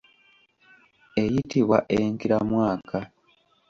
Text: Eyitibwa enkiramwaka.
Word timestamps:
Eyitibwa 1.23 1.77
enkiramwaka. 1.97 2.97